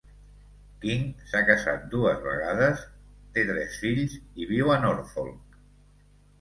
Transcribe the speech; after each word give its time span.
King 0.85 1.03
s'ha 1.31 1.41
casat 1.49 1.83
dues 1.91 2.23
vegades, 2.29 2.83
té 3.37 3.45
tres 3.53 3.79
fills 3.85 4.19
i 4.47 4.51
viu 4.57 4.77
a 4.79 4.83
Norfolk. 4.89 5.65